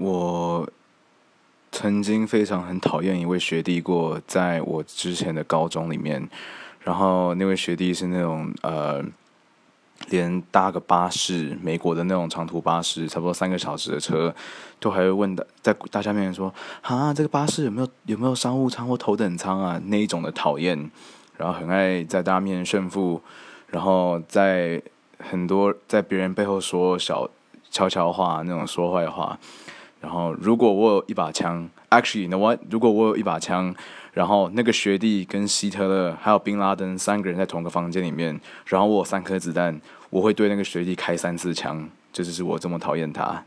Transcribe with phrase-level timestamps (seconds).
[0.00, 0.68] 我
[1.72, 6.28] 曾经非常很讨厌一位学弟过，在我之前的高中里面，
[6.84, 9.04] 然后那位学弟是那种呃，
[10.08, 14.32] 连搭个巴士，美国的那种长途巴士，差不多三个小时的车，
[14.78, 19.80] 都还会问的，在大家面前说啊，这个巴士有没有有没有商务舱或头等舱啊？
[19.86, 20.90] 那一种的讨厌，
[21.36, 23.20] 然后很爱在大家面前炫富，
[23.66, 24.80] 然后在
[25.18, 27.28] 很多在别人背后说小。
[27.70, 29.38] 悄悄话那种说坏话，
[30.00, 33.74] 然后如果我有一把枪，actually，那我如果我有一把枪，
[34.12, 43.42] 然后那个学弟跟希特勒还有宾拉登三个人在同个房间里面，然后我有三颗子弹，我会对那个学弟开三次枪，这就是我这么讨厌他。